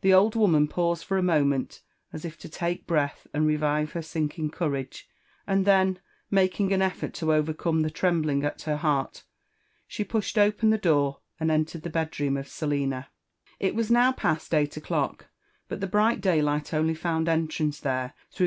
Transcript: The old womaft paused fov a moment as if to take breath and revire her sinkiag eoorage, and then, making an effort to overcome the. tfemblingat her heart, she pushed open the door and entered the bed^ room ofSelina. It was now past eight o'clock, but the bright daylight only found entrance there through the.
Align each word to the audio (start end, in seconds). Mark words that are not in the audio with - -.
The 0.00 0.12
old 0.12 0.34
womaft 0.34 0.70
paused 0.70 1.06
fov 1.08 1.20
a 1.20 1.22
moment 1.22 1.82
as 2.12 2.24
if 2.24 2.36
to 2.38 2.48
take 2.48 2.84
breath 2.88 3.28
and 3.32 3.46
revire 3.46 3.86
her 3.90 4.00
sinkiag 4.00 4.50
eoorage, 4.50 5.04
and 5.46 5.64
then, 5.64 6.00
making 6.32 6.72
an 6.72 6.82
effort 6.82 7.14
to 7.14 7.32
overcome 7.32 7.82
the. 7.82 7.88
tfemblingat 7.90 8.62
her 8.62 8.78
heart, 8.78 9.22
she 9.86 10.02
pushed 10.02 10.36
open 10.36 10.70
the 10.70 10.78
door 10.78 11.20
and 11.38 11.48
entered 11.52 11.82
the 11.82 11.90
bed^ 11.90 12.18
room 12.18 12.34
ofSelina. 12.34 13.06
It 13.60 13.76
was 13.76 13.88
now 13.88 14.10
past 14.10 14.52
eight 14.52 14.76
o'clock, 14.76 15.28
but 15.68 15.80
the 15.80 15.86
bright 15.86 16.20
daylight 16.20 16.74
only 16.74 16.96
found 16.96 17.28
entrance 17.28 17.78
there 17.78 18.14
through 18.32 18.46
the. - -